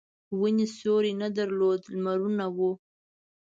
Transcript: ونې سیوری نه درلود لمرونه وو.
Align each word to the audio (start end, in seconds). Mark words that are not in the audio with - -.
ونې 0.39 0.65
سیوری 0.77 1.13
نه 1.21 1.27
درلود 1.37 1.81
لمرونه 1.93 2.45
وو. 2.55 2.71